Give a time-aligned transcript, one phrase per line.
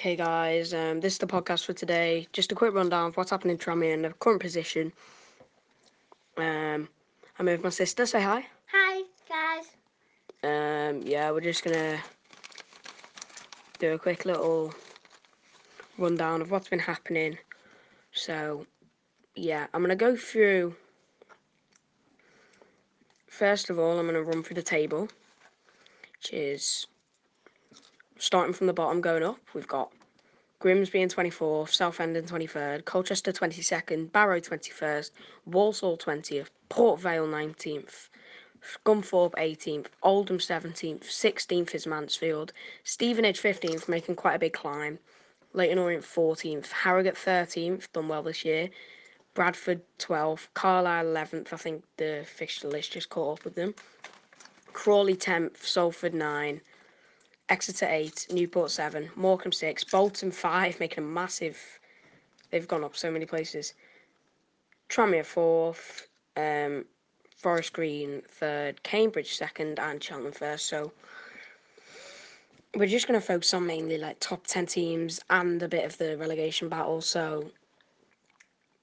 [0.00, 2.26] Okay, guys, um, this is the podcast for today.
[2.32, 4.94] Just a quick rundown of what's happening in Tranmere and the current position.
[6.38, 6.88] Um,
[7.38, 8.06] I'm with my sister.
[8.06, 8.46] Say hi.
[8.72, 9.66] Hi, guys.
[10.42, 11.98] Um, yeah, we're just gonna
[13.78, 14.72] do a quick little
[15.98, 17.36] rundown of what's been happening.
[18.12, 18.64] So,
[19.34, 20.76] yeah, I'm gonna go through.
[23.26, 25.10] First of all, I'm gonna run through the table,
[26.14, 26.86] which is
[28.20, 29.38] starting from the bottom going up.
[29.54, 29.90] We've got
[30.58, 35.10] Grimsby in 24th, Southend in 23rd, Colchester 22nd, Barrow 21st,
[35.46, 38.10] Walsall 20th, Port Vale 19th,
[38.62, 42.52] Scunthorpe 18th, Oldham 17th, 16th is Mansfield,
[42.84, 44.98] Stevenage 15th, making quite a big climb,
[45.54, 48.68] Leyton Orient 14th, Harrogate 13th, done well this year,
[49.32, 53.74] Bradford 12th, Carlisle 11th, I think the fixture list just caught up with them,
[54.74, 56.60] Crawley 10th, Salford 9,
[57.50, 61.58] Exeter 8, Newport 7, Morecambe 6, Bolton 5, making a massive.
[62.50, 63.74] They've gone up so many places.
[64.88, 66.84] Tranmere 4th, um,
[67.36, 70.60] Forest Green 3rd, Cambridge 2nd, and Cheltenham 1st.
[70.60, 70.92] So
[72.76, 75.98] we're just going to focus on mainly like top 10 teams and a bit of
[75.98, 77.00] the relegation battle.
[77.00, 77.50] So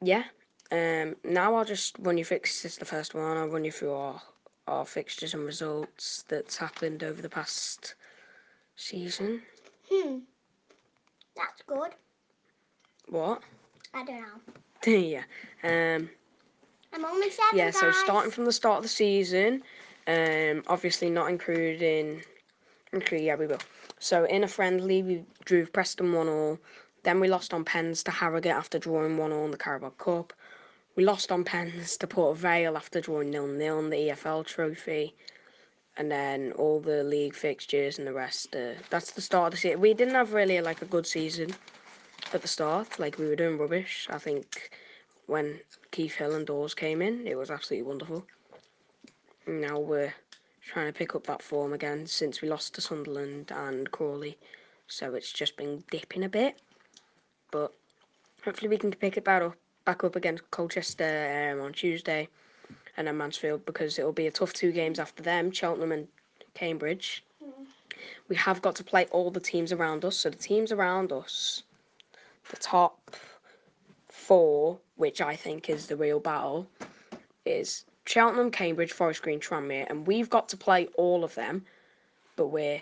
[0.00, 0.24] yeah,
[0.72, 2.78] um, now I'll just run you fixtures.
[2.78, 4.22] The first one, I'll run you through our,
[4.68, 7.94] our fixtures and results that's happened over the past
[8.76, 9.42] season.
[9.90, 10.18] Hmm.
[11.36, 11.90] That's good.
[13.08, 13.42] What?
[13.92, 14.92] I don't know.
[14.92, 15.22] yeah.
[15.62, 16.08] Um.
[16.92, 17.70] I'm only seven, Yeah.
[17.70, 17.96] So guys.
[18.04, 19.62] starting from the start of the season,
[20.06, 22.22] um, obviously not including.
[22.94, 23.58] Okay, yeah, we will.
[23.98, 26.58] So in a friendly, we drew Preston one all.
[27.02, 30.32] Then we lost on pens to Harrogate after drawing one all in the Carabao Cup.
[30.96, 35.16] We lost on pens to Port Vale after drawing nil nil in the EFL Trophy.
[35.96, 38.54] And then all the league fixtures and the rest.
[38.54, 39.80] Uh, that's the start of the season.
[39.80, 41.54] We didn't have really like a good season
[42.32, 42.98] at the start.
[42.98, 44.08] Like we were doing rubbish.
[44.10, 44.70] I think
[45.26, 45.60] when
[45.92, 48.26] Keith Hill and Dawes came in, it was absolutely wonderful.
[49.46, 50.14] Now we're
[50.62, 54.36] trying to pick up that form again since we lost to Sunderland and Crawley.
[54.88, 56.60] So it's just been dipping a bit.
[57.52, 57.72] But
[58.44, 62.28] hopefully we can pick it back up, back up against Colchester um, on Tuesday
[62.96, 66.08] and then Mansfield because it'll be a tough two games after them, Cheltenham and
[66.54, 67.24] Cambridge.
[67.44, 67.66] Mm.
[68.28, 70.16] We have got to play all the teams around us.
[70.16, 71.62] So the teams around us,
[72.50, 73.16] the top
[74.08, 76.66] four, which I think is the real battle,
[77.44, 81.64] is Cheltenham, Cambridge, Forest Green, Tranmere, and we've got to play all of them.
[82.36, 82.80] But we're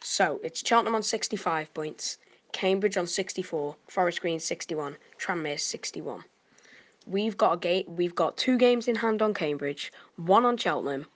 [0.00, 2.18] so it's Cheltenham on sixty-five points,
[2.52, 6.24] Cambridge on sixty-four, Forest Green sixty-one, Tranmere sixty-one.
[7.06, 7.84] We've got a game.
[7.86, 11.06] We've got two games in hand on Cambridge, one on Cheltenham,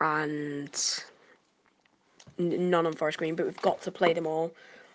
[0.00, 1.04] and
[2.38, 3.34] none on Forest Green.
[3.36, 4.52] But we've got to play them all.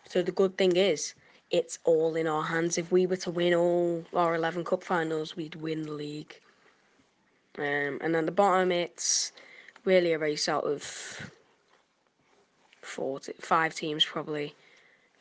[0.08, 1.14] So the good thing is,
[1.50, 2.78] it's all in our hands.
[2.78, 6.40] If we were to win all our eleven cup finals, we'd win the league.
[7.58, 9.32] Um, and then the bottom, it's
[9.84, 10.84] really a race out of
[12.82, 14.56] four, t- five teams probably.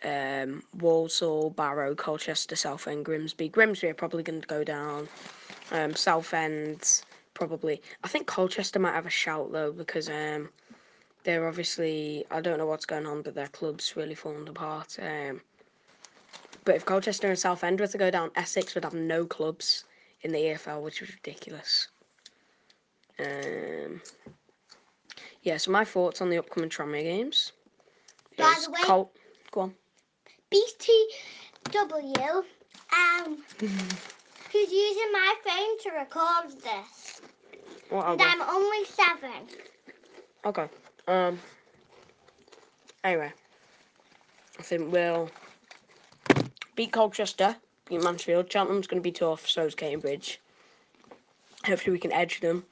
[0.02, 3.48] Um, Walsall, Barrow, Colchester, Southend, Grimsby.
[3.50, 5.08] Grimsby are probably going to go down.
[5.72, 7.02] Um, Southend
[7.34, 7.82] probably.
[8.02, 10.48] I think Colchester might have a shout though because um,
[11.24, 12.24] they're obviously.
[12.30, 14.96] I don't know what's going on, but their club's really falling apart.
[15.00, 15.40] Um,
[16.64, 19.84] but if Colchester and Southend were to go down, Essex would have no clubs
[20.22, 21.88] in the EFL, which is ridiculous.
[23.18, 24.00] Um,
[25.42, 27.52] yeah, so my thoughts on the upcoming Tranmere games.
[28.36, 29.12] By the way- Col-
[29.50, 29.74] go on.
[30.52, 32.44] BTW,
[32.92, 37.20] um, who's using my phone to record this.
[37.88, 39.46] What And I'm only seven.
[40.44, 40.68] Okay.
[41.06, 41.38] Um.
[43.04, 43.32] Anyway,
[44.58, 45.30] I think we'll
[46.74, 47.56] beat Colchester,
[47.88, 48.50] beat Mansfield.
[48.50, 49.48] Cheltenham's going to be tough.
[49.48, 50.40] So is Cambridge.
[51.64, 52.64] Hopefully, we can edge them.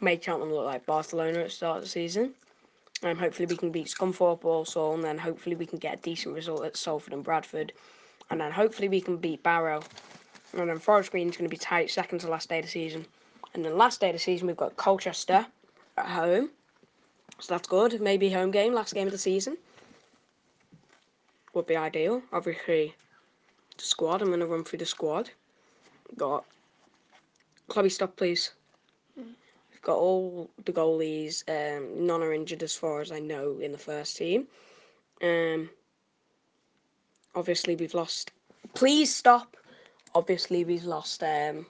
[0.00, 2.34] Make Cheltenham look like Barcelona at the start of the season.
[3.02, 6.34] Um, hopefully, we can beat Scunthorpe also, and then hopefully we can get a decent
[6.34, 7.72] result at Salford and Bradford,
[8.30, 9.82] and then hopefully we can beat Barrow.
[10.52, 12.70] And then Forest Green is going to be tight second to last day of the
[12.70, 13.06] season.
[13.54, 15.46] And then last day of the season we've got Colchester
[15.96, 16.50] at home.
[17.38, 18.00] So that's good.
[18.00, 19.56] Maybe home game, last game of the season.
[21.54, 22.22] Would be ideal.
[22.32, 22.94] Obviously,
[23.76, 24.22] the squad.
[24.22, 25.30] I'm going to run through the squad.
[26.16, 26.44] Got
[27.68, 28.52] Clubby Stop, please.
[29.16, 29.26] We've
[29.82, 31.42] got all the goalies.
[31.48, 34.46] Um, none are injured as far as I know in the first team.
[35.22, 35.70] Um,
[37.34, 38.30] obviously, we've lost.
[38.74, 39.56] Please stop.
[40.14, 41.66] Obviously, we've lost um,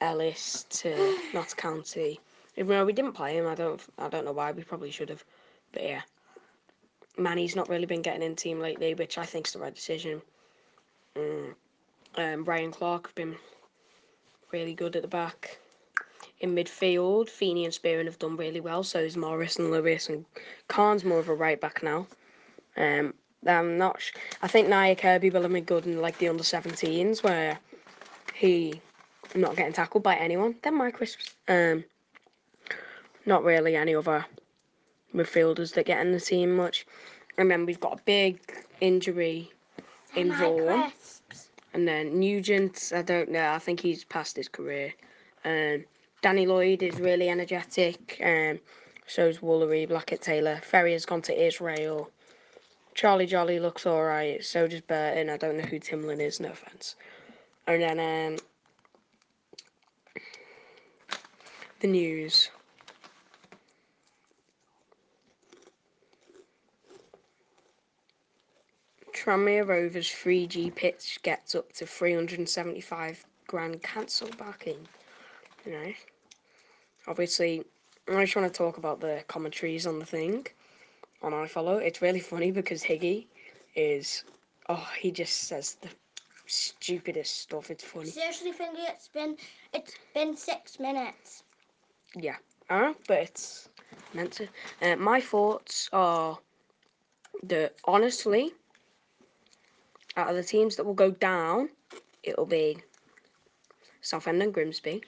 [0.00, 2.20] Ellis to Notts County.
[2.56, 3.80] Even though we didn't play him, I don't.
[3.98, 4.52] I don't know why.
[4.52, 5.24] We probably should have.
[5.72, 6.02] But yeah.
[7.18, 10.22] Manny's not really been getting in team lately, which I think's the right decision.
[11.16, 11.54] Mm.
[12.16, 13.36] Um, Ryan Clark have been
[14.52, 15.58] really good at the back.
[16.40, 18.82] In midfield, Feeney and Spearing have done really well.
[18.82, 20.24] So is Morris and Lewis, and
[20.68, 22.06] Khan's more of a right back now.
[22.76, 23.14] Um,
[23.46, 24.00] I'm not.
[24.00, 27.58] Sh- I think Nya Kirby will have been good in like the under 17s where
[28.34, 28.80] he
[29.34, 30.56] not getting tackled by anyone.
[30.62, 31.34] Then my crisps.
[31.48, 31.84] Um,
[33.26, 34.24] not really any other
[35.14, 36.86] midfielders that get in the team much.
[37.38, 38.40] And then we've got a big
[38.80, 39.50] injury
[40.16, 40.92] in Vaughan.
[41.72, 43.50] And then Nugent, I don't know.
[43.50, 44.92] I think he's past his career.
[45.44, 45.84] Um,
[46.22, 48.20] Danny Lloyd is really energetic.
[48.22, 48.60] Um,
[49.06, 50.60] so's Woolery, Blackett Taylor.
[50.62, 52.10] Ferry has gone to Israel.
[52.94, 54.44] Charlie Jolley looks alright.
[54.44, 55.30] So does Burton.
[55.30, 56.96] I don't know who Timlin is, no offense.
[57.66, 58.38] And then um,
[61.80, 62.50] the news.
[69.14, 74.86] Tranmere Rovers 3G pitch gets up to 375 grand cancel backing.
[75.66, 75.92] You know,
[77.06, 77.64] obviously,
[78.08, 80.46] I just want to talk about the commentaries on the thing
[81.22, 81.80] on iFollow.
[81.82, 83.26] It's really funny because Higgy
[83.74, 84.24] is,
[84.68, 85.88] oh, he just says the
[86.46, 87.70] stupidest stuff.
[87.70, 88.06] It's funny.
[88.06, 89.36] Seriously, Finley, it's been
[89.72, 91.44] it's been six minutes.
[92.16, 92.36] Yeah,
[92.68, 93.68] uh, but it's
[94.14, 94.48] meant to.
[94.82, 96.38] Uh, my thoughts are
[97.44, 98.52] that honestly,
[100.16, 101.68] out of the teams that will go down,
[102.22, 102.78] it'll be
[104.00, 105.02] Southend and Grimsby.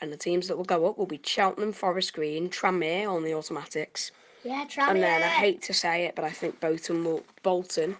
[0.00, 3.34] And the teams that will go up will be Cheltenham, Forest Green, Tranmere on the
[3.34, 4.12] automatics.
[4.44, 4.88] Yeah, Tranmere.
[4.90, 7.96] And then I hate to say it, but I think Bolton will Bolton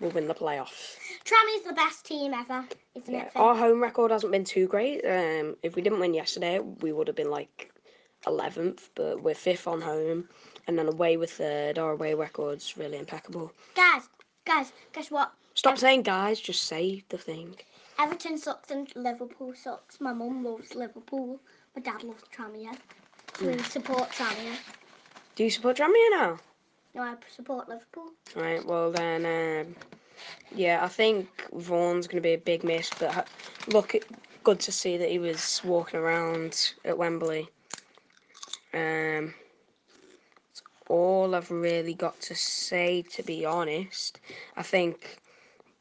[0.00, 0.96] will win the playoffs.
[1.24, 2.64] Tranmere's the best team ever,
[2.96, 3.32] isn't Yeah, it?
[3.32, 3.42] Finn?
[3.42, 5.04] our home record hasn't been too great.
[5.04, 7.70] Um, if we didn't win yesterday, we would have been like
[8.26, 10.28] eleventh, but we're fifth on home,
[10.66, 11.78] and then away with third.
[11.78, 13.52] Our away record's really impeccable.
[13.76, 14.02] Guys,
[14.44, 15.30] guys, guess what?
[15.54, 17.54] Stop saying guys, just say the thing.
[17.98, 20.00] Everton sucks and Liverpool sucks.
[20.00, 21.40] My mum loves Liverpool.
[21.74, 22.76] My dad loves Tranmere.
[23.38, 24.56] So we support Tranmere.
[25.34, 26.38] Do you support Tranmere now?
[26.94, 28.10] No, I support Liverpool.
[28.36, 29.76] Right, well then, um,
[30.54, 33.26] yeah, I think Vaughan's going to be a big miss, but
[33.68, 33.94] look,
[34.44, 37.48] good to see that he was walking around at Wembley.
[38.72, 39.34] Um,
[40.46, 44.20] that's all I've really got to say, to be honest.
[44.56, 45.20] I think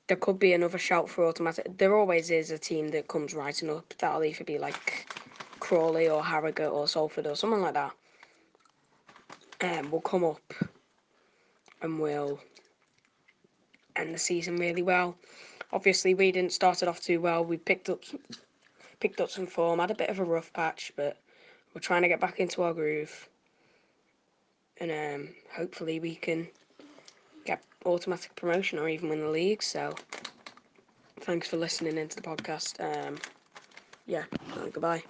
[0.07, 1.77] there could be another shout for automatic.
[1.77, 3.93] There always is a team that comes rising up.
[3.99, 5.07] That'll either be like
[5.59, 7.93] Crawley or Harrogate or Salford or someone like that.
[9.61, 10.53] Um, will come up
[11.81, 12.39] and will
[13.95, 15.15] end the season really well.
[15.71, 17.45] Obviously, we didn't start it off too well.
[17.45, 18.19] We picked up some,
[18.99, 21.17] picked up some form, had a bit of a rough patch, but
[21.73, 23.29] we're trying to get back into our groove,
[24.77, 26.47] and um, hopefully we can
[27.85, 29.63] automatic promotion or even win the league.
[29.63, 29.95] So,
[31.21, 32.79] thanks for listening into the podcast.
[32.79, 33.17] Um,
[34.05, 34.23] yeah,
[34.71, 35.03] goodbye.